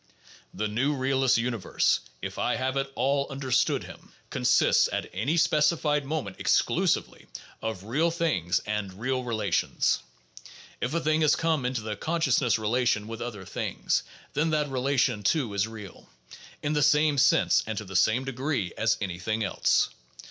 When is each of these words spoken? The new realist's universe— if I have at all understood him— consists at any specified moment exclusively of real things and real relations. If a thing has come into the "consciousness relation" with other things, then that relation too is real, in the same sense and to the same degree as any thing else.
The 0.51 0.67
new 0.67 0.95
realist's 0.95 1.37
universe— 1.37 1.99
if 2.23 2.39
I 2.39 2.55
have 2.55 2.75
at 2.75 2.91
all 2.95 3.27
understood 3.31 3.83
him— 3.83 4.11
consists 4.31 4.89
at 4.91 5.07
any 5.13 5.37
specified 5.37 6.05
moment 6.05 6.37
exclusively 6.39 7.27
of 7.61 7.83
real 7.83 8.09
things 8.09 8.57
and 8.65 8.99
real 8.99 9.23
relations. 9.23 9.99
If 10.81 10.95
a 10.95 10.99
thing 10.99 11.21
has 11.21 11.35
come 11.35 11.67
into 11.67 11.81
the 11.81 11.95
"consciousness 11.95 12.57
relation" 12.57 13.07
with 13.07 13.21
other 13.21 13.45
things, 13.45 14.01
then 14.33 14.49
that 14.49 14.69
relation 14.69 15.21
too 15.21 15.53
is 15.53 15.67
real, 15.67 16.09
in 16.63 16.73
the 16.73 16.81
same 16.81 17.19
sense 17.19 17.63
and 17.67 17.77
to 17.77 17.85
the 17.85 17.95
same 17.95 18.25
degree 18.25 18.73
as 18.75 18.97
any 19.01 19.19
thing 19.19 19.43
else. 19.43 19.89